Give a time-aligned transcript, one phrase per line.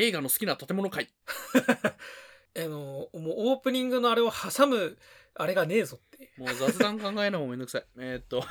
[0.00, 1.08] 映画の好きな建物会。
[2.56, 4.98] あのもうオープニングのあれを挟む
[5.34, 7.86] あれがねえぞってもう雑談考えるのもめんどくさい。
[7.98, 8.44] えーっと。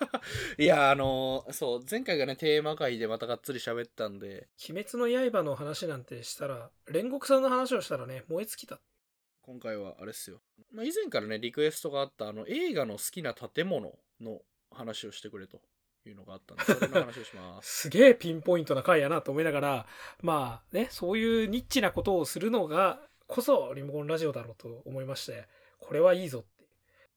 [0.56, 8.80] いやあのそう前回がねテーマ会でまたがっつり喋ったんで「鬼滅の刃」の話なんてしたら煉獄さんの話をしたらね燃え尽きた。
[9.42, 10.40] 今回はあれっすよ、
[10.70, 14.40] まあ、以前からねリクエストがあったあの映画の好きな建物の
[14.70, 15.60] 話をしてくれと
[16.08, 17.82] いうのがあったんでそれの話をします。
[17.82, 19.86] すげえピンポイントな回やなと思いながら
[20.22, 25.48] まあねそういうニッチなことをするのがこそリモコンラジオだろうと思いまして
[25.80, 26.64] これはいいぞって。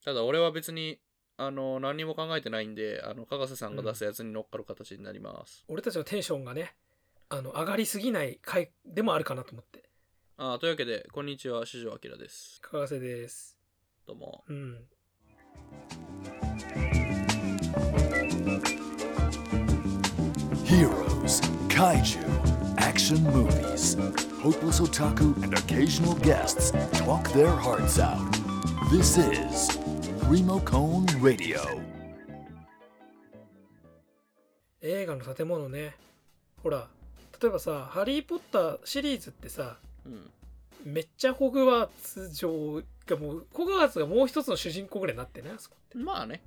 [0.06, 1.00] ただ俺は別に
[1.38, 6.76] あの何にも考えてないんであのかがせさんが出すやつに乗っかる形になります、俺たちのテンションがね
[7.30, 9.84] あの上がりすぎない回でもあるかなと思って。
[10.38, 12.62] あーというわけでこんにちは四条明です。
[12.62, 13.58] かがせです。
[14.06, 14.44] どうも。
[14.48, 14.88] うん。
[20.78, 22.22] Heroes, kaiju,
[22.78, 23.98] action movies.
[24.44, 26.70] Hopeless otaku and occasional guests
[27.00, 28.32] talk their hearts out.
[28.92, 29.76] This is
[30.30, 31.62] Remo Cone Radio.
[34.84, 35.96] 映画の建物ね
[36.62, 36.88] ほら
[37.42, 40.30] 例えばさ「ハリー・ポッター」シリーズってさうん
[40.86, 46.44] めっちゃホグワーツ城がもうホグワーツがもう一つの主人公ぐらいになってねあそこまあね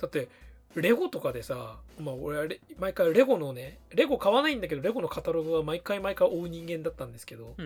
[0.00, 0.26] だって
[0.76, 7.56] レゴとかでさまあ俺はレ毎回レゴのねレゴ買わないんだけどレゴのカタログは毎回毎回追う人間だったんですけど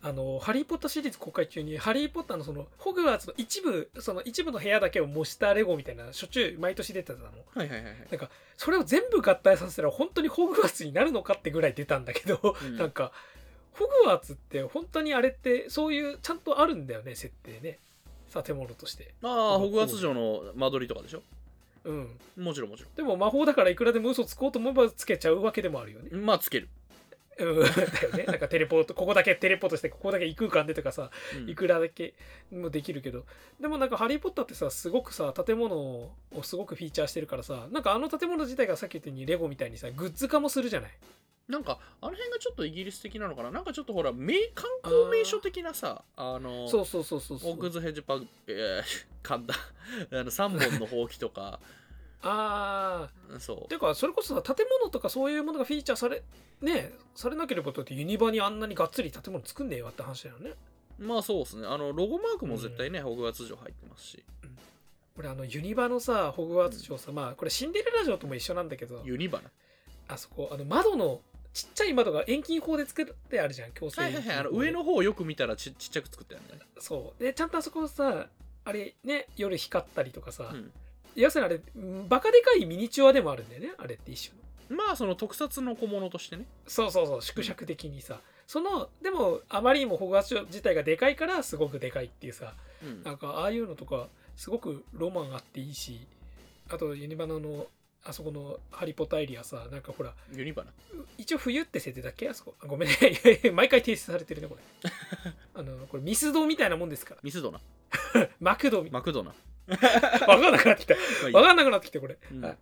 [0.00, 7.24] あのハリー・ポッターシリーズ公開中にハリー・ポッターのそのホグワーツの一部その一部の部屋だけを模したレゴみたいなしょっちゅう毎年出てたの。
[7.24, 7.94] はいはいはいはい。
[8.08, 12.76] なんかそれを全部合体させたら本当にホグワーツになるのかってぐらい出たんだけど、うん。
[12.76, 13.10] なんか
[13.72, 17.80] ホグワーツって本当にあれってそういうちゃんとあるんだよね設定ね。
[18.44, 19.14] 建物として。
[19.24, 21.22] ああホグワーツ城の間取りとかでしょ？
[21.88, 22.44] うん。
[22.44, 26.10] もちろんもちろでも魔法だからいくらでも嘘つこうと思えばつけちゃうわけでもあるよね。
[26.16, 26.68] んまあつける、
[27.38, 27.60] うん。
[27.64, 27.66] だ
[28.02, 28.24] よね。
[28.24, 31.48] なんかテレポートここだけテレポートしてここだけ異空間でとかさうん。
[31.48, 32.14] いくらだけ
[32.52, 33.24] もできるけど。
[33.58, 36.12] でもなんか「ハリー・ポッター」ってさすごくさ建物を
[36.42, 40.90] すごくフィーチャーしてるからさなんかあの建物自体がさっき言ったようにレゴみたいにさグッズ化もするじゃない
[41.48, 43.50] なんかあの辺がちょっとイギリス的なのかな？
[43.50, 47.52] なんかちょっとほら名観光名所的なさあのそうそうそうそうそう。
[47.52, 49.54] オークズヘッジパグえー、噛んだ
[50.12, 51.58] あの3本のほうきとか。
[52.20, 53.68] ああそう。
[53.68, 56.22] ていうかそれこそさ建物とかそういうものがフィーチャーされ
[56.60, 60.50] ねされなければだってユニバにあんなにがっつり建物作んねえわって話だよね。
[60.98, 61.66] まあそうですね。
[61.66, 64.24] あのロゴマークも絶対ね、ホグワーツ城入ってますし。
[65.16, 69.00] 俺あのユニバのさホグワーツ城さ、まあこれシンデレラ城とも一緒なんだけど。
[69.04, 69.50] ユニバナ
[70.08, 71.20] あそこあの窓の
[71.58, 76.60] ちっちゃい窓が遠近法で作ってあるじゃん強制はいはいはいあの上の方をよく見たらちちっちゃく作ったよね。
[76.78, 77.22] そう。
[77.22, 78.28] でちゃんとあそこさ
[78.64, 80.70] あれね夜光ったりとかさ、うん。
[81.16, 84.32] 要するにあれうんバカでかいミニチュアでもあるんだよねあれって一緒
[84.70, 84.76] の。
[84.76, 86.44] まあその特撮の小物としてね。
[86.68, 92.54] そうそうそう縮尺的にさ、そのでもあまりにもホグワーツ城自体がでかいからすごくでかいっていうさ。
[92.84, 93.02] うん。
[93.02, 96.06] なんかああいうのとかすごくロマンあっていいし
[96.70, 97.66] あとユニバナの
[98.08, 100.70] あそこのハリポタエリアさなんかほらユニバナ？
[101.18, 102.26] 一応冬って設定だっけ？
[102.28, 102.54] あそこ？
[102.62, 102.96] あごめんね。
[103.52, 104.62] 毎回提出されてるねこれ。
[105.54, 107.20] あのこれミスドみたいなもんですから。
[107.22, 107.60] ミスドナ
[108.40, 109.34] マクドみマクドナ？
[109.70, 109.76] わ
[110.40, 110.94] かんなくなってきた。
[111.36, 112.42] わかんなくなってきたこれ、うん。
[112.42, 112.56] はい。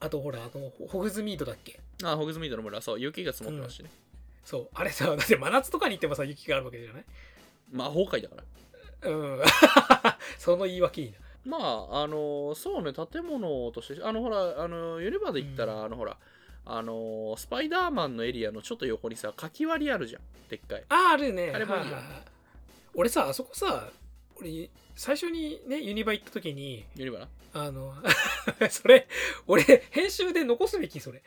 [0.00, 1.80] あとほらあのホホグズミードだっけ？
[2.04, 2.80] あホグズミードの村。
[2.80, 3.90] そう雪が積もってますしね、
[4.44, 4.68] そう。
[4.72, 7.04] あれさだって真夏とかに行ってもさ雪があるわけじゃない？
[7.72, 9.10] 魔法界だから。
[9.10, 9.42] うん。
[10.38, 11.16] その言い訳いいな
[11.48, 11.56] ま
[11.90, 15.84] ああのそうね建物としてあのほらあのユニバで言ったら、うん。
[15.86, 16.16] あのほら
[16.66, 20.84] あのスパイダーマンのエリアのちょっと横にさかき割りあるじゃんでっかい。
[20.90, 21.50] ああるね。
[21.54, 21.76] あれも
[22.94, 23.88] 俺さあそこさ
[24.38, 27.28] 俺最初にねユニバ行った時にユニバな？
[27.54, 27.94] あの
[28.68, 29.08] それ
[29.46, 31.22] 俺編集で残すべきそれ、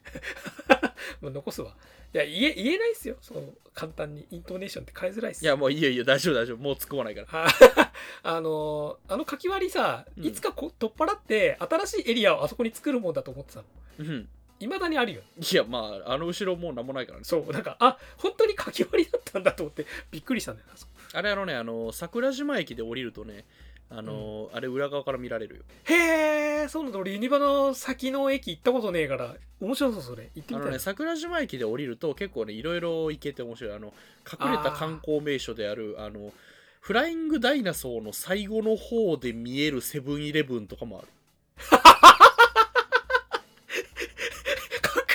[1.22, 1.70] もう残すわ。
[1.70, 1.72] い
[2.16, 3.16] や言え言えないっすよ。
[3.20, 4.26] そう簡単に。
[4.30, 5.44] イントネーションって変えづらいっす。
[5.44, 6.56] いやもういいよいいよ大丈夫大丈夫。
[6.58, 7.46] もう突っ込まないから。
[7.46, 10.24] あ あのあのかき割りさうん。
[10.24, 13.64] いつかこ取っ払って新しいエリアをあそこに作るもんだと思ってたの。
[13.98, 14.28] うん。
[14.58, 17.24] いまだにあるよいやまああの後ろもう何もないからね。
[17.24, 17.52] そう。
[17.52, 20.74] なんかあ本当にかき割りだったんだと思ってびっくりしたんだよな
[21.18, 23.44] あれあのねあの桜島駅で降りるとね
[23.88, 25.62] あの、あれ裏側から見られるよ。
[25.84, 26.98] へえそうなんだ。
[26.98, 30.30] 俺ユニバの先の駅行ったことねえから面白そうそれ。
[30.34, 30.56] 行ってみたい。
[30.58, 33.72] なあのね桜島駅で降りると結構ねいろいろ行けて面白い。
[33.72, 33.94] あの
[34.30, 36.32] 隠れた観光名所であるあの
[36.80, 41.08] フライングダイナソーの最後の方で見えるセブンイレブンとかもある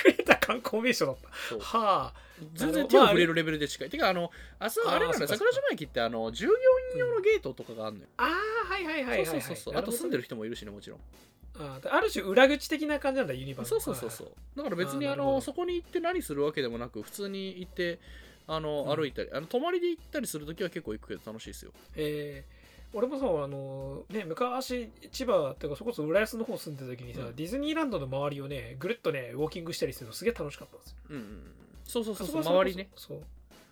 [0.06, 2.14] 隠れた観光名所だったはあ
[2.54, 3.90] 全然手を触れるレベルで近い。
[3.90, 6.52] てか、あの、あそうあれなのよ、そっかそっか桜島駅って、あの、従業
[6.94, 8.08] 員用のゲートとかがあるのよ。
[8.16, 8.24] あ
[8.68, 9.76] あはいはいはいはい、はい、そうそうそう。
[9.76, 11.00] あと住んでる人もいるしね、もちろん。
[11.54, 14.28] あーある種裏口的な感じなんだユニバのそうそうそうそう。
[14.56, 18.00] だから別にあのそこに行って何するわけでもなく、普通に行って、
[18.46, 21.72] あのうん歩いたり、あの泊まりで行ったりするときは結構行くけど楽しいですよ。
[21.94, 22.61] えー
[22.94, 27.36] 俺もさあのね昔千葉っていうかそこそ浦安の方住んでた時にさ、うん。
[27.36, 30.96] ディズニーランドの周りをねぐるっとねウォーキングしたりするのすげえ楽しかったんですよ。
[31.10, 31.22] うんうん。
[31.22, 31.42] うん。
[31.84, 32.26] そうそうそう。
[32.28, 32.88] そう、周りね。
[32.96, 33.18] そう。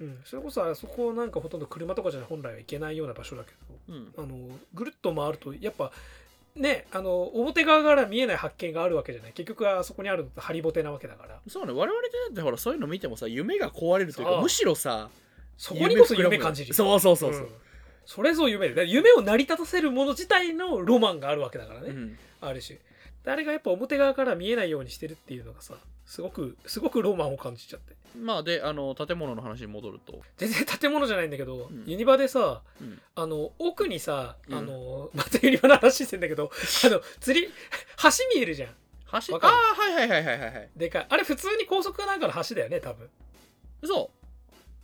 [0.01, 0.19] うん。
[0.25, 3.51] それこそあそこなんかほとんど車とかじゃ本来は行けないような場所だけ
[3.89, 4.15] どうん。
[4.17, 4.37] あの
[4.75, 5.93] ぐるっと回るとやっぱ
[6.57, 9.33] ねあの表側から見えない発見があるわけじゃない。
[9.33, 11.41] 結局はそこにあるのってハリボテなわけだから。
[11.47, 11.99] そうね、我々
[12.31, 15.11] ってほら、そういうの見てもさ、夢が壊れるというか、むしろさ、
[15.57, 16.75] そこにこそ夢感じるよ。
[16.75, 17.43] そうそうそうそう。
[17.43, 17.49] ん
[18.11, 18.87] それぞ夢で。
[18.87, 22.19] 夢を成り立たせるもの自体のロマンがあるわけだからね、うん。
[22.41, 22.81] ある種。
[23.25, 25.75] であれがやっぱ表側から見えないようにしてるっていうのがさ
[26.07, 27.95] すごくすごくロマンを感じちゃって。
[28.21, 31.85] まあで、あの、建物の話に戻ると、全然 建物じゃないんだけど、うん。
[31.87, 33.01] ユニバでさうん。
[33.15, 34.55] あの奥にさ、うん。
[34.59, 36.51] あのまたユニバの話してんだけど
[36.85, 37.47] あの釣り
[38.03, 38.75] 橋見えるじゃん。
[39.25, 39.37] 橋？
[39.37, 40.71] ああー、はいはいはいはいはいはい。
[40.75, 41.07] でかい。
[41.09, 43.09] あれ普通に高速かなんかの橋だよね多分。
[43.85, 44.11] そ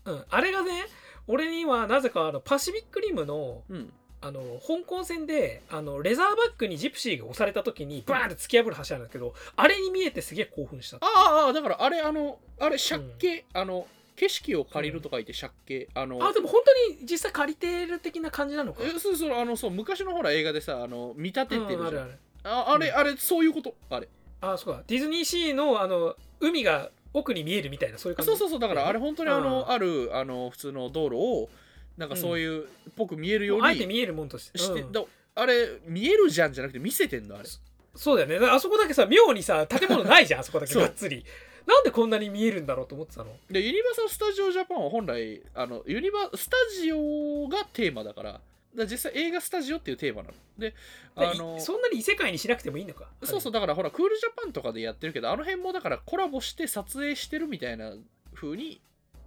[0.05, 0.25] うん。
[0.31, 0.87] あれがね
[1.29, 3.75] 俺にはなぜかあのパシフィックリムのう。
[3.75, 3.93] うん。
[4.23, 10.97] あの香港戦であのレザーバッグにジプシーが押された時にバーンって突き破る橋なんだけどあれに見えてすげえ興奮した。
[10.97, 13.87] ああああ、だからあれ、あの、あれ、借景、あの、
[14.17, 15.89] 景色を借りると書いて借景。
[15.95, 18.83] あの、あでも本当に実際借りてる的な感じなのか。
[18.83, 22.19] えそうそうあのそう昔のほら映画でさあの見立ててるあるある。
[22.43, 23.75] ああれ、うんあれそういうこと？
[23.91, 24.09] あれ。
[24.41, 24.83] あそうか。
[24.87, 28.31] ディズニーシーのあの海が奥に見えるみたいなそういう感じ？
[28.31, 31.49] そうそうそうだからあれ本当にあのああるあの普通の道路を
[31.97, 34.59] なんかそういうっぽく見えるようにもうあえて見えるもんとして。
[34.81, 34.93] うん。
[34.93, 35.03] だ
[35.35, 37.49] あれ見えるじゃんじゃなくて見せてんのあれ。
[37.95, 38.47] そうだよね。
[38.47, 41.25] あそこだけさ妙にさ建物ないじゃん あそこだけがっつり。
[41.67, 43.31] なんでこんなに見えるんだろうと思ってたの？
[43.51, 48.41] でユニバーサル・スタジオ・ジャパンは本来あのユニバスタジオがテーマだから
[48.77, 50.35] だ実際映画スタジオっていうテーマなの。
[50.59, 50.75] で
[51.15, 53.09] あでのいそんなに異世界にしなくてもいいのか。
[53.23, 57.95] そうそうだからほらクールジャパンとかでやってるけどあの辺もだからコラボして撮影してるみたいな
[58.35, 58.81] 風に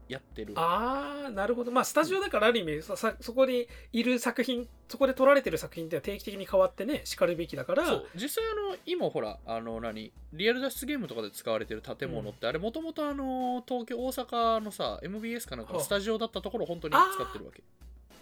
[0.08, 0.54] やってる。
[0.56, 1.72] ああなるほど。
[1.72, 7.86] まあスタジオだからある意味そこにいる作品そこで撮られてる作品って定期的に変わってねしかるべきだから。
[7.86, 8.06] そう。
[8.16, 17.62] 実際あの今ほらあの何リアル脱出ゲームとかで使われてる建物って、あれもともとあの東京大阪のさ MBS かなんかスタジオだったところを本当に使ってるわけ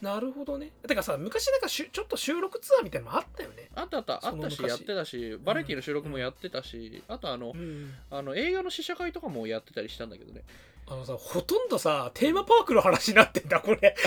[0.02, 0.72] なるほどね。
[0.88, 3.70] てかさ昔なんかしゅちょっと収録ツアーみたいなのもあったよね。
[3.76, 4.14] あったあった。
[4.24, 7.94] あったしやってたしバラエティの収録もやってたし、あとあの,、うん。
[8.12, 10.44] あの映画の試写会とかもやってたりしたんだけどね。
[10.88, 13.96] あのさほとんどさテーマパークの話になってんだこれ。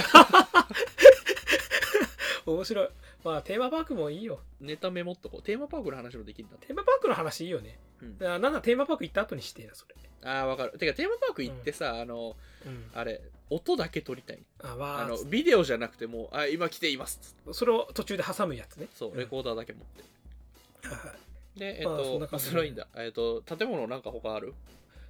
[2.47, 2.89] 面白い。
[3.23, 4.41] まあテーマパークもいいよ。
[4.61, 5.43] ネタメモっとこう。
[5.43, 6.57] テーマパークの話もできるんだ。
[6.59, 8.17] テーマパークの話いいよね、うん。
[8.19, 9.95] なんだテーマパーク行った後にしてえなそれ。
[10.23, 10.79] ああわかる。
[10.79, 12.37] てかテーマパーク行ってさ、あの
[12.67, 12.91] うん。
[12.95, 14.39] あれ音だけ撮りたい。
[14.63, 17.37] あまああのビデオじゃなくてもうあ今来ています。
[17.53, 18.87] それを途中で挟むやつね。
[18.95, 22.87] そうレコーダーだけ持って、はいでえっまあそれはいいんだ。
[22.97, 24.55] えっと建物なんか他ある？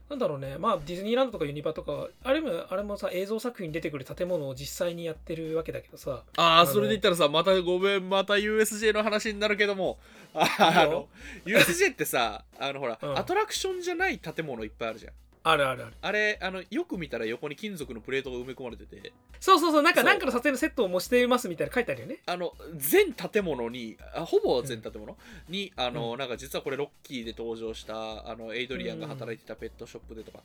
[0.08, 0.56] なんだろうね。
[0.58, 6.24] まあディズニーランドとかユニバとかあれもあれもさ映像作品に出てくる建物を実際にやってるわけだけどさ。
[6.36, 9.98] ああそれで言ったらさまたごめんまた USJ の話になるけども
[10.34, 11.08] ああの
[11.44, 13.18] USJ ってさあのほら、うん。
[13.18, 15.94] アトラクションじゃない建物いっぱいあるじゃんあるあるある。
[16.02, 19.12] あれあのよく見たら横に金属のプレートが埋め込まれてて。
[19.40, 20.10] そうそうそうなんかそう。
[20.10, 22.18] なんかの撮影のセットを模してますみたいな書いてあるよね。
[22.26, 25.16] あの全建物にあほぼ全建物、
[25.48, 30.40] にあの、なんか実はこれロッキーで登場したあのエイドリアンが働いてたペットショップでとか、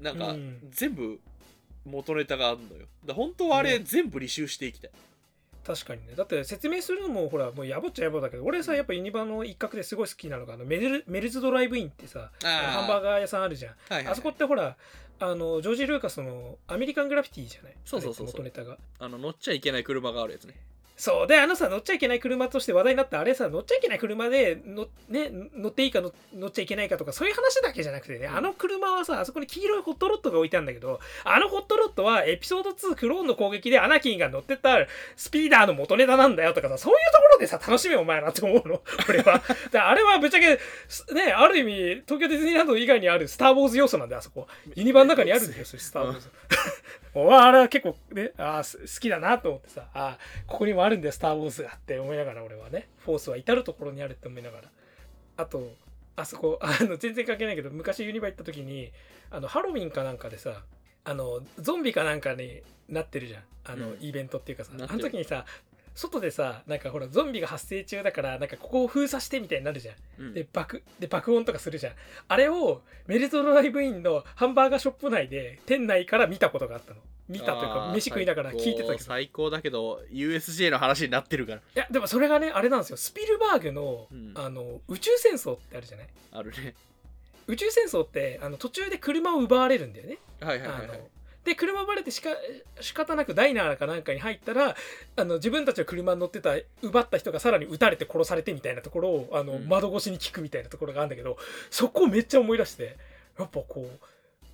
[0.00, 0.58] なんか、うん。
[0.70, 1.18] 全部
[1.86, 2.86] 元ネタがあるのよ。
[3.06, 3.84] だ本当はあれね。
[3.84, 4.90] 全部履修していきたい、
[5.66, 6.14] 確かにね。
[6.16, 13.74] だって説明するのもほらもうやぼっちゃやぼだけど俺さやっぱユニバの一角ですごい好きなのがあのメルメルズドライブインってさハンバーガー屋さんあるじゃん。
[13.88, 14.76] はいはいあそこってほら
[15.20, 17.72] あのジョージ・ルーカスのアメリカングラフィティじゃない？
[17.84, 18.36] そうそうそうそう。
[18.36, 18.78] 元ネタが。
[19.00, 20.54] あの乗っちゃいけない車があるやつね
[20.98, 21.26] そう。
[21.28, 28.36] であのさ乗っちゃいけない車として話題になったあれさ乗っちゃいけない車での、ね、乗っていいか乗乗っちゃいけないかとかそういう話だけじゃなくてね、うん。
[28.36, 34.76] あの車はさあそこに黄色いホットロットが置いてあるんだけどあのホットロットはエピソード2クローンの攻撃でアナキンが乗ってった
[35.14, 38.82] スピーダーの元ネタなんだよとかさそういうところでさ楽しめお前らって思うの。
[39.08, 39.40] 俺は。
[39.70, 44.48] だあれはぶっちゃけすねある意味東京ディズニーランド以外にあるスター・ウォーズ要素なんだよあそこ。
[44.74, 46.28] ユニバの中にあるんだよスター・ウォーズ
[47.14, 52.88] あれは結構ねあ好きだなと思ってさあーここにもあるんだよスター・ウォーズがって思いながら俺はね。
[52.98, 54.68] フォースは至る所にあるって思いながら。
[55.36, 55.72] あと
[56.16, 58.92] あそこ あの全然関係ないけど昔ユニバ行った時に
[59.30, 60.62] あのハロウィンかなんかでさ
[61.04, 63.42] あのゾンビかなんかになってるじゃん。
[63.64, 63.98] あの、うん。
[64.00, 65.44] イベントっていうかさあの時にさ
[65.98, 69.96] 外でさなんかほらゾンビが発生中だからなんかここを封鎖してみたいになるじゃん。
[70.18, 70.32] うん。
[70.34, 71.92] で爆で爆音とかするじゃん。
[72.28, 77.00] あれをメルトドライブインのハンバーガーショップ内で店内から見たことがあったの。
[77.28, 78.94] 見たというか飯食いながら聞いてたけど。
[78.94, 81.60] い最高だけど USJ の話になってるから。
[81.74, 82.96] やでもそれがねあれなんですよ。
[82.96, 84.32] スピルバーグの,、うん。
[84.36, 86.06] あの宇宙戦争ってあるじゃない？
[86.32, 86.74] あるね。
[87.48, 90.18] 宇宙戦争ってあの途中で車を奪われるんだよね。
[90.40, 91.00] はいはいはいはい
[91.48, 92.30] で車奪われてしか
[92.80, 94.76] 仕方なくダイナーかなんかに入ったら
[95.16, 96.50] あの自分たちの車に乗ってた
[96.82, 99.68] 奪った人がさらに撃たれて殺されてみたいなところをあの、うん。
[99.68, 101.38] 窓越しに聞くみたいなところがあるんだけど
[101.70, 102.96] そこをめっちゃ思い出して
[103.38, 103.88] やっぱこ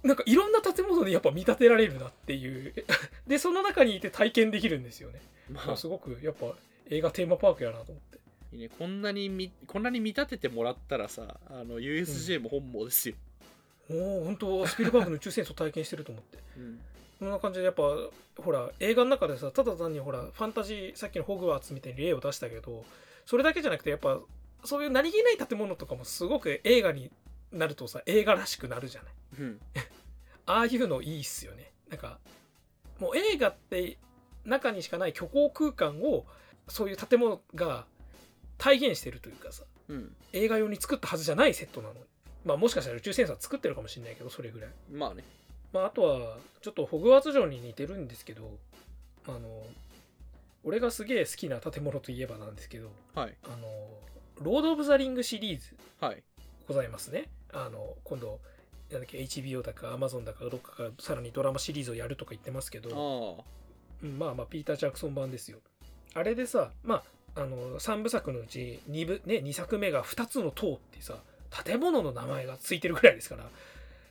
[0.02, 2.72] うなんかいろんな建物にやっぱ見立てられるなっていう
[3.26, 5.20] でその中にいて体験できるんですよね、
[5.50, 5.76] まあ。
[5.76, 6.54] すごくやっぱ
[6.90, 8.18] 映画テーマパークやなと思って。
[8.52, 13.16] いいね、こんなにみこんなに見立ててもらったらさあの USJ も本望ですよ、
[13.90, 16.38] おお本当スピルバーグの宇宙戦争体験してると思って。
[16.56, 16.80] うん。
[17.18, 17.82] こんな感じでやっぱ
[18.42, 22.84] ほら映画の中でさただ単にほらファンタジーさっきのホグワーツみたいに例を出したけど
[23.24, 24.18] それだけじゃなくてやっぱ
[24.64, 27.10] そういう何気ない建物とかもすごく映画に
[27.52, 29.12] なるとさ映画らしくなるじゃない。
[29.40, 29.60] うん。
[30.46, 31.72] ああいうのいいっすよね。
[31.88, 32.18] なんか
[32.98, 33.98] もう映画って
[34.44, 36.26] 中にしかない虚構空間を
[36.68, 37.86] そういう建物が
[38.58, 40.16] 体現してるというかさうん。
[40.32, 42.00] 映画用に作ったはずじゃないセットなのに
[42.44, 44.70] まあもしかしたら宇宙戦争は作ってるかもしれないけどそれぐらい。
[44.92, 45.24] まあね。
[45.72, 48.48] まあ、あとはちょっとホグワーツ城に似てるんですけど
[49.26, 49.40] あの
[50.62, 53.34] 俺がすげえ好きな建物といえばなんですけどはい。
[53.44, 53.66] あの
[54.40, 56.22] ロード・オブ・ザ・リングシリーズはい。
[56.68, 57.28] ございますね。
[57.52, 58.40] あの今度
[58.90, 63.44] なんだっけ HBO だか Amazon だかどっかがさらにドラマシリーズをやるとか言ってますけどああ。
[64.02, 65.58] うんまあまあピーター・ジャクソン版ですよ。
[66.14, 67.02] あれでさま
[67.34, 71.18] ああの3部作のうち 2, 部、ね、2作目が2つの塔ってさ
[71.64, 73.44] 建物の名前がついてるぐらいですから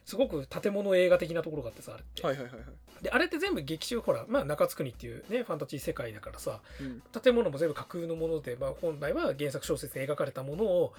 [0.05, 3.03] すごく建物映画的なところがあってさあれって、はいはいはいはい。
[3.03, 7.21] であれって全部劇中ほら、まあ、中津国っていうねファンタジー世界だからさうん。
[7.21, 10.93] 建物も全部架空のもので、まあ、本来は原作小説で描かれたものを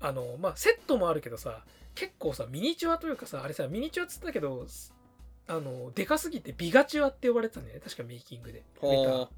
[0.00, 4.66] あの、まあ、セットもあるけどさ結構さミニチュアというかさあれさミニチュアっつったけど
[5.48, 7.82] あのでかすぎてビガチュアって呼ばれてたんだよね。
[7.84, 8.62] 確かメイキングで。
[8.80, 8.90] はあ。
[8.90, 9.30] メタ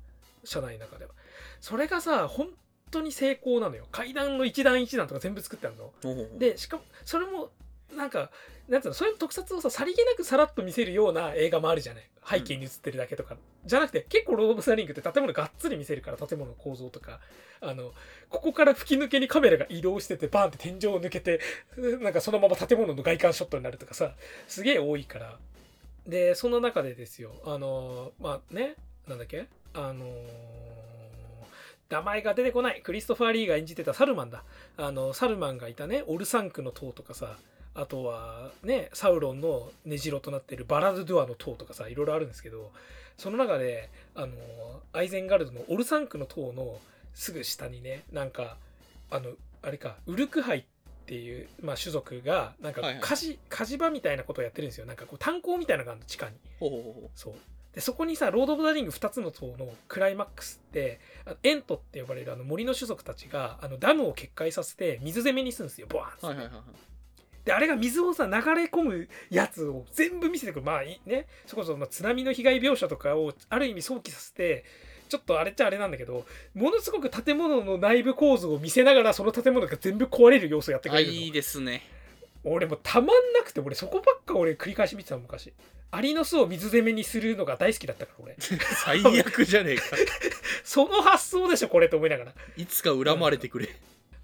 [0.44, 1.12] 社内の中では。
[1.60, 2.48] それがさ本
[2.90, 3.86] 当に成功なのよ。
[3.90, 6.38] 階段の一段一段とか全部作ってあるの。
[6.38, 7.50] でしかもそれも
[7.96, 8.30] なんか
[8.68, 12.08] なんつうのそういう特撮をささりげなくさらっと見せるような映画もあるじゃない。
[12.26, 13.36] 背景に映ってるだけとか、
[13.66, 17.20] じゃなくて結構ロード・オブ・ザ・リングって建物がっつり見せるから建物の構造とか。
[17.60, 17.92] あの
[18.28, 21.40] ここから吹き抜けにカメラが移動しててバーンって天井を抜けて
[22.02, 24.14] なんかそのまま建物の外観ショットになるとかさ。
[24.48, 25.38] すげえ多いから。
[26.06, 27.32] でその中でですよ。
[27.44, 28.74] あのまあね。
[29.06, 29.46] なんだっけ。
[29.74, 30.06] あの
[31.90, 32.80] 名前が出てこない。
[32.82, 34.44] クリストファー・リーが演じてたサルマンだ。
[34.76, 37.36] あのサルマンがいたねオルサンクの塔とかさ
[37.74, 42.70] あとはねサウロンの根城となってるバラドゥアの塔とかさいろいろあるんですけど
[43.18, 44.32] その中であの
[44.92, 46.78] アイゼンガルドのオルサンクの塔の
[47.14, 48.56] すぐ下にねなんか
[49.10, 49.30] あの
[49.62, 50.64] あれかウルクハイっ
[51.06, 53.02] ていう、まあ、種族がなんかはいはい。
[53.02, 54.86] 火事,、火事場みたいなことをやってるんですよ。
[54.86, 56.36] なんかこう炭鉱みたいなのがあるの地下に。
[57.14, 57.34] そう
[57.74, 66.94] でそこにさロード・オブ・ザ・リング2つの塔のクライマックスってあエントって呼ばれるあの森の種族たちがあのダムを決壊させて水攻めにするんですよボワーンって。
[67.44, 70.64] であれが水をさ流れ込むやつを全部見せてくる。
[70.64, 71.26] まあいいね。
[71.46, 74.64] そこそまあ津波の被害描写とかをある意味想起させて
[75.08, 81.82] ちょっとあれっちゃあれなんだけどものすごく建物の内部構造を見せながらその建物が全部壊れる要素をやってくれるいいですね
[82.44, 85.52] 俺もうたまんなくて俺そこばっか俺繰り返し見てたの昔。
[85.90, 88.36] アリの巣を水攻めにするのが大好きだったから俺。
[88.84, 89.82] 最悪じゃねえか。
[90.64, 92.34] その発想でしょこれと思いながら。
[92.56, 93.68] いつか恨まれてくれ、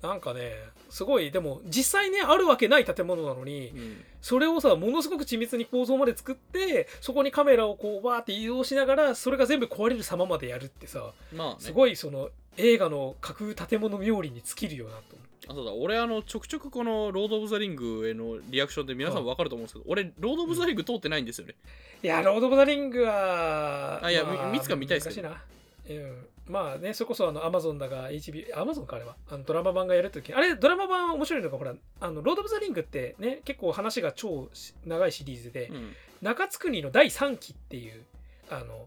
[0.03, 0.53] なんかね
[0.89, 4.05] すごいでも実際ねあるわけない建物なのにうん。
[4.21, 11.57] それをさものすごく緻密に構造まで作ってそこにカメラをこうバーって移動しながらそれが全部壊れる様までやるってさまあね。
[11.61, 15.73] すごいその映画の架空建物冥利に尽きるよなと思ってあそうだ。
[15.73, 21.55] 俺あのちょくちょくこのロード・オブ・ザ・リングへのリアクションで皆さん分かると思うんですけど、俺ロード・オブ・ザ・リング通ってないんですよね、
[22.03, 25.29] いやロード・オブ・ザ・リングはあいやまいつか見たいっすけど。
[25.29, 25.39] 難
[25.87, 26.03] しいな。
[26.03, 26.27] うん。
[26.47, 29.17] まあねそれこそあのアマゾンだが HBO アマゾンかあれは。
[29.31, 30.33] あのドラマ版がやるとき。
[30.35, 34.49] あれドラマ版面白いのがほらあのロード・オブ・ザ・リングってね結構話が超
[34.85, 35.95] 長いシリーズで、うん。
[36.23, 38.05] 中津国の第3期っていう
[38.51, 38.87] あの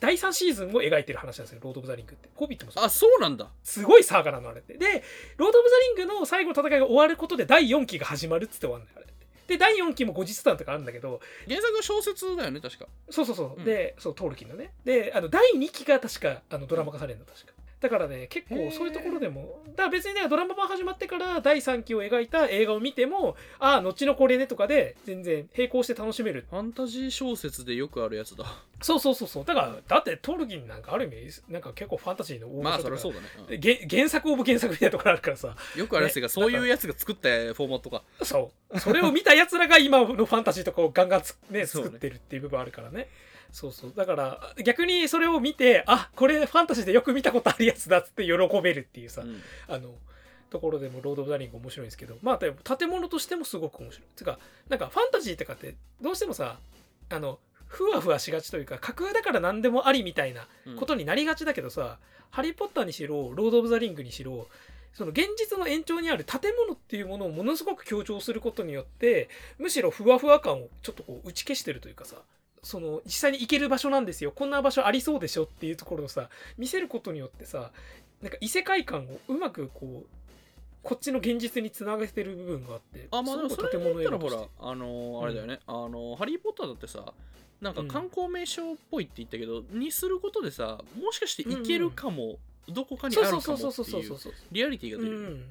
[0.00, 2.28] 第3シーズンを描いてる話なんですよロード・オブ・ザ・リングって。
[2.34, 2.84] ホビットもそう。
[2.84, 3.48] あそうなんだ。
[3.62, 5.02] すごいサーガなのあれってで
[5.36, 9.26] ロード・オブ・ザ・リングの最後の戦いが終わることで第4期が始まるっつって終わるんだよあれって。
[9.46, 11.20] で第4期も後日談とかあるんだけど。
[11.48, 12.86] 原作は小説だよね確か。
[13.10, 13.64] そうそうそう、うん。
[13.64, 14.72] でそうトールキンのね。
[14.84, 26.46] であの第2期が確かあのドラマ化されるの確かだからね結構そういうところでもだから別にねドラマ版始まってから第3期を描いた映画を見てもああ後のこれねとかで全然並行して楽しめる。
[26.48, 28.44] ファンタジー小説でよくあるやつだ。
[28.80, 29.44] そうそうそうそう。
[29.44, 33.60] だからだってトルキンなんかある意味なんか結構ファンタジーの大まあそりゃそうだね、うん。
[33.60, 35.56] げ原作オブ原作みたいなところあるからさ。
[35.76, 38.02] よくあるやつが、そういうやつが作ったフォーマットか。
[38.22, 38.78] そう。
[38.78, 41.66] それを見たやつらが今のファンタジーとかをガンガンね。
[41.66, 43.08] 作ってるっていう部分あるからね
[43.52, 43.92] そうそう。
[43.94, 48.32] だから逆にそれを見てあこれファンタジーでよく見たことあるやつだっつって喜
[48.62, 49.40] べるっていうさ、うん。
[49.68, 49.94] あの
[50.50, 54.06] ところでもロード・オブ・ザ・リング面白いんですけどまあ建物としてもすごく面白い。
[54.16, 56.58] つうかなんかファンタジーとかってどうしてもさ
[57.10, 60.76] あのふわふわしがちというか架空だから何でもありみたいなうん。
[60.76, 61.98] ことになりがちだけどさ、
[62.30, 64.48] ハリー・ポッターにしろロード・オブ・ザ・リングにしろ
[64.94, 72.16] その現実の延長にある建物っていうものをものすごく強調することによってむしろふわふわ感をちょっとこう打ち消してるというかさ
[72.62, 74.32] その実際に行ける場所なんですよ。
[74.32, 76.28] こんな場所ありそうでしょっていうところをさ
[76.58, 77.72] 見せることによってさ
[78.20, 80.06] なんか異世界観をうまくこう
[80.82, 87.12] こっちの現実につなげてる部分があってあまあでもそれで言ったらほらあのーあれだよね、あのーハリー・ポッターだってさ
[87.60, 92.38] なんか観光名所っぽいって言ったけど、にすることでさもしかして行けるかも、
[92.68, 94.32] どこかにあるかもってそうそうそうそういそううそう。
[94.50, 95.34] リアリティがう出るよね。
[95.36, 95.44] ん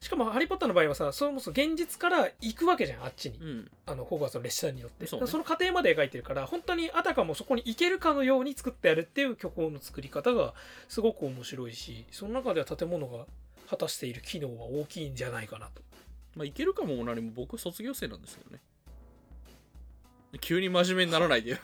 [0.00, 3.70] しかも「ハリー・ポッター」の場合はさそもそも現実から行くわけじゃんあっちに、うん。
[3.86, 5.06] あのホグワーツの列車によって。
[5.06, 5.22] そね。
[5.26, 10.54] の過程まで描いてるから本当にあたかもそこに行けるかのように作ってやるっていう虚構の作り方が
[10.88, 13.26] すごく面白いしその中では建物が
[13.68, 15.82] 果たしている機能は大きいんじゃないかなと。
[16.36, 18.60] まあ行けるかもも何も僕卒業生なんですけどね。
[20.40, 21.56] 急に真面目にならないでよ。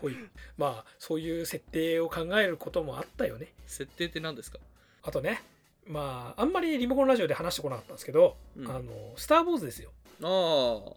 [0.00, 0.16] ほい。
[0.58, 3.52] まあそういう設定を考えることもあったよね。
[3.66, 4.58] 設定って何ですか？
[5.02, 5.42] あとね
[5.86, 8.70] まああんまりリモコンラジオで話してこなかったんですけど、うん。
[8.70, 9.90] あのスター・ウォーズですよ。
[10.22, 10.92] ああ。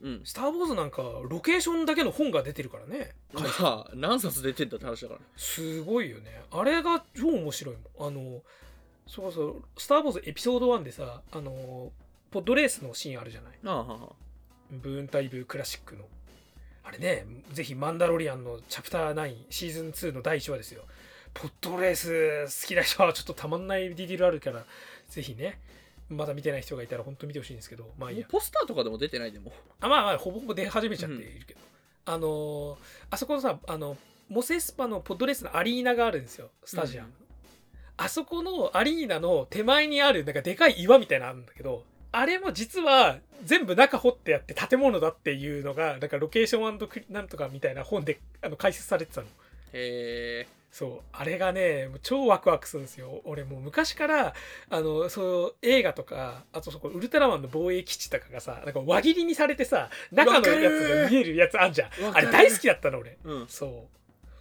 [0.00, 0.20] うん。
[0.24, 3.12] スター・ウォーズなんかロケーションだけの本が出てるからね。
[3.32, 5.20] まあ何冊出てんだって話だから。
[5.20, 6.42] ねすごいよね。
[6.50, 8.08] あれが超面白いもん。
[8.08, 8.42] あの
[9.06, 11.92] そうそう「スター・ウォーズ」エピソード1でさあの
[12.30, 13.58] ポッドレースのシーンあるじゃない。
[13.64, 14.12] ああはあはあ。
[14.70, 16.04] ブーンタイブクラシックの。
[16.84, 20.84] あれねぜひ「マンダロリアン」のチャプター9シーズン2の第1話ですよ
[21.34, 24.64] ポッドレース好きな人はちょっとたまんないディティールあるから
[25.08, 25.58] ぜひね
[26.08, 28.26] まだ見てない人がいたら本当見てほしいんですけどまあいいや。
[28.28, 29.52] ポスターとかでも出てないでも。
[29.80, 31.60] あまあまあほぼほぼ出始めちゃっているけど、
[32.06, 32.76] あのー
[33.10, 33.96] あそこのさあの
[34.28, 37.28] モセスパのポッドレースのアリーナがあるんですよスタジアム、うん
[38.00, 41.82] あそこのアリーナの手前にあるなんかでかい岩みたいなのあるんだけど
[42.12, 49.26] あれも実は全部中掘ってやって建物だっていうのがなんかロケーションクリなんとかみたいな本であの解説されてたの。
[49.72, 53.22] へえそうあれがね超ワクワクするんですよ。
[53.24, 54.34] 俺もう昔から
[54.68, 61.90] あのそう映画とかあとそこウルトラマンの防衛基地とかがさなんか輪切りにされてさ中のやつが見えるやつあんじゃん。
[62.12, 63.18] あれ大好きだったの俺。
[63.24, 63.46] うん。
[63.48, 63.98] そう。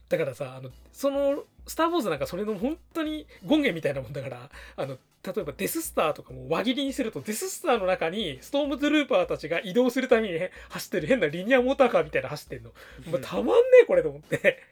[0.10, 12.72] だからさあのその「スター・ウォーズ」なんかそれの本当に権限みたいなもんだからあの例えばデススターとかも輪切りにするとデススターの中にストームトゥルーパーたちが移動するためにね走ってる変なリニアモーターカーみたいなの走ってんの、
[13.12, 14.64] もうたまんねえこれと思って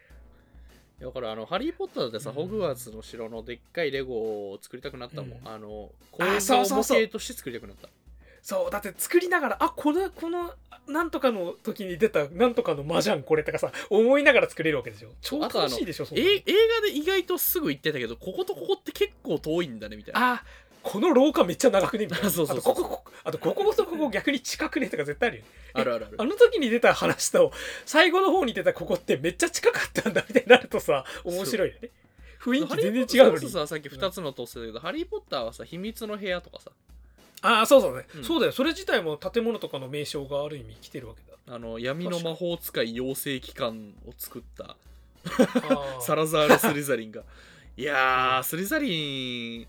[0.99, 2.36] だからあのハリー・ポッターでさ、うん。
[2.36, 5.47] ホグワーツの城のでっかいレゴを作りたくなったもん、うん。
[5.47, 7.89] あのあ構造模型として作りたくなった。
[8.41, 10.53] そうだって作りながらあこのこの
[10.88, 15.10] なんとかの時に出たなんとかの間じゃんこれとかさ思いながら作れるわけでしょ。
[15.19, 20.34] 超楽しいでしょそ映画で意外とすぐ行ってたけどこことここって結構遠いんだねみたいな。
[20.34, 20.43] あ
[20.86, 22.30] この廊下めっちゃ長くねみたいな。
[22.32, 25.50] そうそうそうあとここここあとこことここ逆に近くねとか絶対あるよね。
[25.74, 26.15] あるあるある。
[26.19, 27.52] あの時に出た話と
[27.88, 31.89] 最後の方に出たここってめっちゃ近かったんだみたいになるとさ面白いよね。
[32.39, 33.50] 雰囲気全然違うのに。
[33.50, 36.69] ささっき2つのトスだけど、ハリー・ポッターはさ秘密の部屋とかさ。
[37.41, 38.24] ああそうそうね、うん。
[38.24, 38.52] そうだよ。
[38.52, 41.56] それ自体も建物とかの名称がある意味来てるわけだ。
[41.56, 44.78] あの闇の魔法使い養成機関を作った。
[45.26, 47.24] あ サラザール・スリザリンが。
[47.78, 49.67] いやースリザリン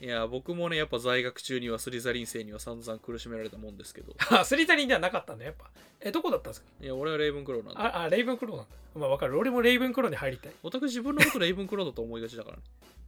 [0.00, 4.14] いや僕もねやっぱ在学中にはスリザリン生には散々苦しめられたもんですけど。
[4.30, 5.70] あスリザリンではなかったんだやっぱ。
[6.00, 6.66] えどこだったんですか？
[6.80, 7.80] いや俺はレイブンクローなんで。
[7.80, 8.70] ああレイブンクローなんだ。
[8.94, 9.36] まあわかる。
[9.38, 10.52] 俺もレイブンクローに入りたい。
[10.62, 12.62] オタク自分のことレイブンクローだと思いがちだからね。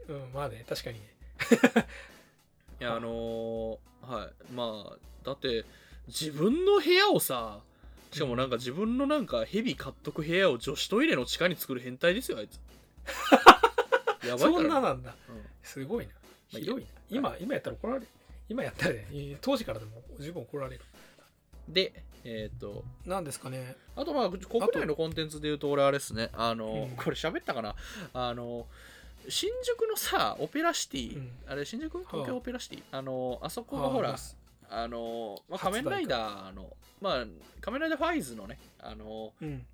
[0.09, 1.15] うんまあね確かにね。
[2.81, 4.53] いやあのーはい。
[4.53, 5.65] まあだって
[6.09, 7.61] 自分の部屋をさ
[8.11, 12.59] しかもなんか自分のなんかヘビ買っとく部屋を女子トイレの地下に作る変態ですよあいつ。
[14.27, 15.15] やばいそから、ねんななんだ。
[15.29, 15.45] うん。
[15.63, 16.13] すごいな
[16.53, 18.07] まあひどいな今今やったら怒られる。
[18.49, 19.07] 今やったらね
[19.41, 20.81] 当時からでも十分怒られる。
[21.69, 22.85] でえっ、と。
[23.07, 23.77] なんですかね。
[23.97, 26.31] あとまあ国内のコンテンツで言うと俺あれですね。
[26.33, 26.97] あの、うん。
[26.97, 27.75] これ喋ったかな？
[28.13, 28.67] あの
[29.29, 31.33] 新宿のさオペラシティ、うん。
[31.47, 31.99] あれ新宿？
[31.99, 34.17] 東はあ京オペラシティ、あのあそこがほらあ
[34.69, 37.27] あの、まあ、仮面ライダーのまあ
[37.61, 39.67] 仮面ライダーファイズのねあのうん。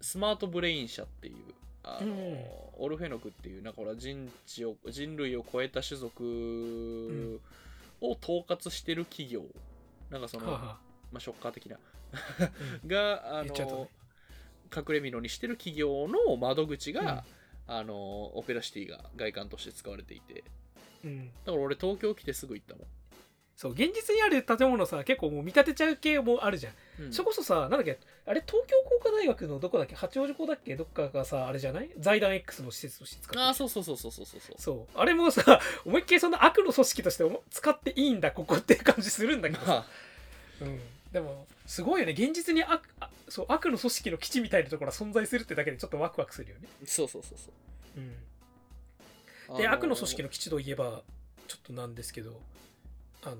[0.00, 1.34] スマートブレイン社っていう
[1.82, 2.38] あの、うん。
[2.78, 7.40] オルフェノクっていうなんかほら人知を人類を超えた種族
[8.00, 9.44] を統括してる企業。
[10.10, 10.78] なんかその、はあは
[11.12, 11.78] まあ、ショッカー的な。
[12.86, 13.80] があ言っちゃうとね。
[13.80, 13.88] の
[14.76, 17.24] 隠れ蓑にしてる企業の窓口が、
[17.66, 17.94] あの
[18.36, 20.44] オペラシティが外観として使われていて。
[21.04, 21.26] うん。
[21.44, 22.86] だから俺東京来てすぐ行ったもん、
[23.60, 26.72] そう現実にある建物さ結構もう見立てちゃう系もあるじゃん、
[27.04, 29.94] うん、それこそさなんだっけあれ東京工科大学のどこだっけ？
[29.94, 31.90] 八王子校だっけどっかがさあれじゃない？
[31.98, 34.98] 財団 X の施設として使ってあそうそうそうそうそうそうそう。
[34.98, 39.84] あれもさ思いっきりそんな悪の組織として使っていいんだここって感じするんだけどさ、
[40.62, 40.80] うん、
[41.12, 42.12] でもすごいよね。
[42.12, 42.80] 現実に悪
[43.28, 46.66] そう悪の組織の基地みたいなところが存在するってだけでちょっとワクワクするよね。
[46.86, 47.50] そうそうそうそ
[47.98, 48.00] う、
[49.52, 51.02] うん、で、あのー、悪の組織の基地といえば
[51.46, 52.40] ちょっとなんですけど
[53.24, 53.36] あの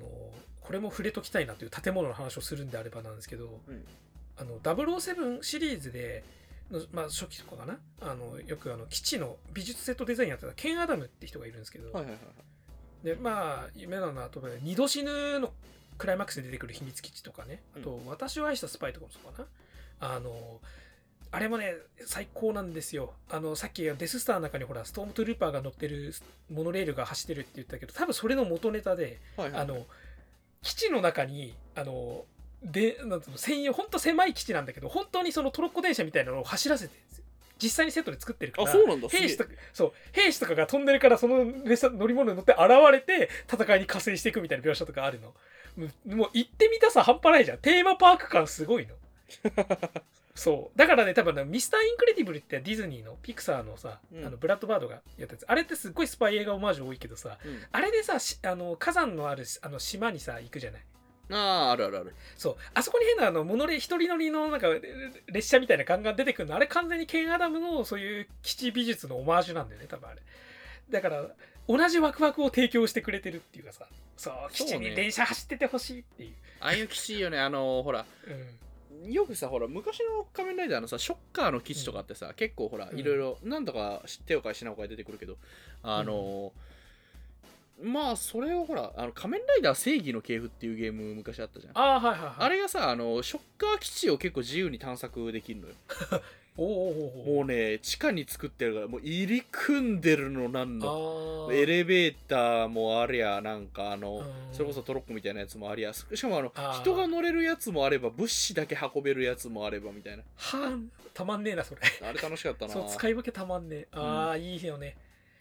[0.61, 3.85] これも触れときたいなという建物の話をするんであればなんですけどうん。
[4.39, 6.25] あの007シリーズで
[6.71, 7.79] の、まあ、初期とかかな？
[8.01, 12.19] あのよくあの基地の美術セットデザインやってたケン・アダムって人がいるんですけど、はいはいはいは
[13.03, 13.07] い。
[13.07, 15.53] でまあ夢なのは例えば二度死ぬの
[15.99, 17.61] クライマックスで出てくる秘密基地とかね。
[17.77, 19.49] あと、私を愛したスパイとかもそうかな。
[20.17, 20.61] あの
[21.33, 21.75] あれもね
[22.07, 23.13] 最高なんですよ。
[23.31, 26.13] あのさっきデススターの中にほらストームトゥルーパーが乗ってる
[26.51, 29.61] モノレールが走ってるって言ったけど多分それの元ネタではいはい。
[29.63, 29.87] あの
[30.63, 32.25] 基地の中にあの
[32.63, 37.25] でなんつうの専用本当狭い基地なんだけど本当にそのトロッコ電車みたいなのを走らせてるんですよ。
[37.63, 45.35] 実際にセットで作ってるからあそうな兵士とかそう兵士とかが飛んでるからその列車乗り物に乗って現れて戦いに加勢していくみたいな描写とかあるの。
[45.77, 47.59] もうもう行ってみたさ半端ないじゃん。
[47.59, 48.95] テーマパーク感すごいの
[50.41, 50.79] そう。
[50.79, 54.25] だからね多分ねミスターインクレディブルってディズニーのピクサーのさ、うん。
[54.27, 55.45] あのブラッドバードがやったやつ。
[55.47, 57.59] あれってすっごいスパイ映画オマージュ多いけどさうん。
[57.71, 60.83] あれでさしあの火山のあるあの島にさ行くじゃない？
[61.33, 61.37] あ
[61.69, 62.15] ああるあるある。
[62.39, 62.57] そう。
[62.73, 64.81] あそこに変なあのモノレ一人乗りのなんかレ
[65.31, 66.57] 列車みたいなガンガン出てくるの。
[66.57, 70.23] あれ完全にケン・アダムのそういう基地美術のオマージュなんだよね多分あれ。
[70.89, 71.27] だから
[71.69, 73.85] 同じワクワクを提供してくれてるっていうかさ。
[74.17, 76.33] そう基地に電車走っててほしいっていう。
[76.61, 77.39] ああいう基地よね。
[77.39, 78.07] あのほら。
[78.27, 78.59] うん
[79.07, 82.99] よくさほら昔の仮面ライダーのさショッカーの基地とかってさ、結構ほらうん。
[82.99, 85.37] いろいろなんとか手を変え品を変え出てくるけど
[85.83, 86.53] あの、
[87.83, 91.79] まあそれをほらあの仮面ライダー正義の系譜っていうゲーム昔あったじゃん。
[91.79, 92.51] あああはいはいはい。
[92.51, 95.75] れがさあのショッカー基地を結構自由に探索できるのよ。
[96.13, 101.49] おおおおおもうね地下に作ってるからもう入り組んでるのなんの。
[101.53, 104.25] エレベーターもありゃなんかあのうん。
[104.53, 110.23] それこそトロッコみたいなやつもありゃしかもあの人が乗れるやつもあれば物資だけ運べるやつもあればみたいな。
[110.37, 111.81] はあたまんねえなそれ。
[112.03, 112.73] あれ楽しかったな。
[112.73, 113.89] そう使い分けたまんねえ。
[113.93, 114.97] ああ、いいよね。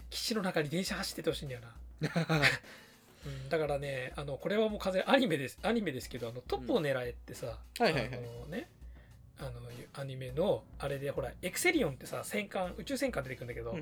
[0.10, 1.76] 基地の中に電車走っててほしいんだよな。
[3.26, 8.08] うん、だからねあのこれはもう完全にアニメですアニメですけどあのトップを狙えってさ、はいはいはい。
[8.14, 8.70] あのね
[9.40, 9.60] あの
[10.00, 13.76] アニメのあれでほらエクセリオンってさ戦艦宇宙戦艦出てくるんだけど、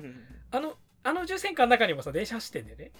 [0.50, 2.90] あのあの宇宙戦艦の中にもさ電車走ってんだよね。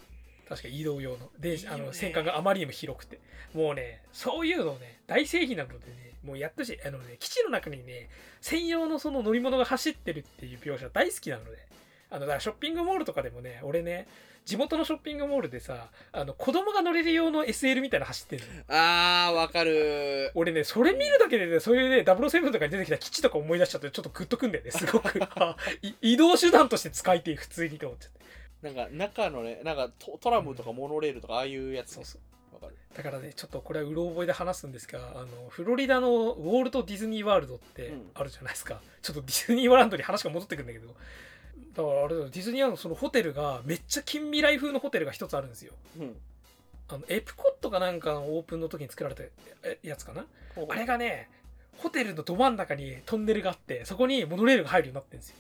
[0.48, 1.30] 確か移動用の。
[1.38, 3.20] 電車あの戦艦があまりにも広くて。
[3.54, 8.08] もうねそういうのね大正義なのでねもうやってほしいあのね基地の中にね
[8.40, 11.50] 専用のその乗り物が走ってるっていう描写大好きなので
[12.10, 14.06] あのだからショッピングモールとかでもね俺ね
[14.44, 18.62] 地元のショッピングモールでさあの子供が乗れる用の SL みたいなの走ってるの。
[18.68, 20.30] あーわかる。
[20.34, 25.20] 俺ねそれ見るだけでねそういうね007とかに出てきた基地とか思い出しちゃってちょっとグッとくんだよねすごく。
[26.00, 28.18] 移動手段として使いて普通にと思っちゃって。
[28.62, 32.54] なんか中のねなんかトトラムとかモノレールとかああいうやつそうそう。
[32.54, 32.74] わかる。
[32.96, 38.10] だからねちょっとこれはうろ覚えで話すんですがあのフロリダのウォルト・ディズニー・ワールドってうん。
[38.14, 40.94] あるじゃないですか、ちょっとディズニーワーランドに話が戻ってくるんだけど
[41.74, 45.72] だからあれだよディズニーワールドのそのホテルがめっちゃ近未来風のホテルが一つあるんですよ。
[45.98, 46.16] うん。
[46.88, 49.22] あのエプコットかなんかのオープンの時に作られた
[49.62, 50.24] えやつかな？
[50.68, 51.28] あれがね
[51.76, 55.36] ホテルのど真ん中にトンネルがあってそこにモノレールが入るようになってるんですよ。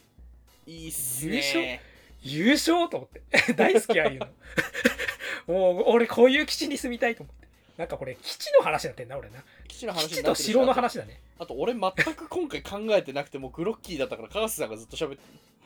[0.66, 1.60] いいっす優勝？
[1.60, 1.82] ね
[2.22, 3.22] 優勝と思って。
[3.54, 4.26] 大好きああいうの。
[5.46, 7.48] もう俺こういう基地に住みたいと思って。
[7.78, 9.42] なんかこれ基地の話になってんな俺な。
[9.68, 11.20] 基地の話基地と城の話だね。
[11.38, 11.80] あと俺全
[12.14, 15.57] く今回考えてなくてもうグロッキーだったから川瀬さんがずっと喋ってうん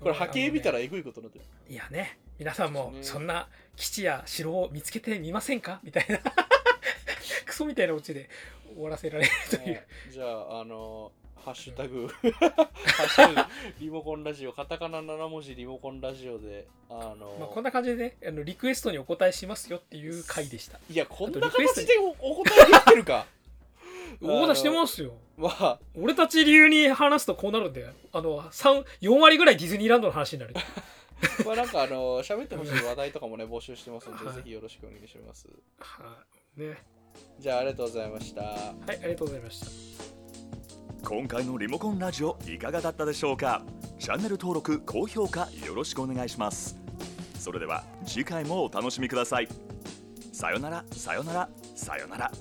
[0.00, 1.44] これ波形見たららえぐいことになってる。
[1.68, 5.80] いやね皆さんもそんな基地や城を見つけてみませんか？
[5.84, 6.18] みたいな。
[7.46, 8.28] クソみたいなオチで
[8.74, 9.82] 終わらせられるという。
[10.10, 20.80] じゃああのハッシュタグ ハッシュタグリモコンラジオカタカナ7文字リモコンラジオであの、まあこんな感じでねあのリクエストにお答えしますよっていう回でした。
[20.90, 23.26] いやこんな形でおお答えできてるか？
[24.20, 25.14] お答えしてますよ。
[25.36, 30.54] まあ俺たち流に話すとこうなるんであの3 4割ぐらいディズニーランドの話になる。
[31.44, 34.34] まあなんかあの喋ってほしい話題とかもね募集してますので、はい。
[34.36, 35.48] ぜひよろしくお願いします。
[35.78, 36.18] は
[36.56, 36.60] い。
[36.60, 36.82] ね。
[37.38, 38.42] じゃあありがとうございました。
[38.42, 39.66] はいありがとうございました。
[41.08, 43.62] 今回のリモコンラジオいかがだったでしょうか？
[43.98, 46.76] チャンネル登録高評価よろしくお願いします。
[47.38, 49.48] それでは次回もお楽しみください。
[50.32, 52.32] さよならさよならさよなら